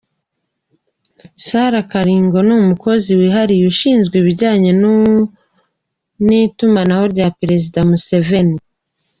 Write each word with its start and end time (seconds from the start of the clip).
Sarah 1.45 1.85
Kagingo 1.91 2.37
ni 2.47 2.53
Umukozi 2.61 3.09
wihariye 3.19 3.63
ushinzwe 3.73 4.15
ibijyanye 4.21 4.71
n’itumanaho 6.27 7.03
rya 7.13 7.27
Perezida 7.39 7.79
Museveni. 7.89 8.57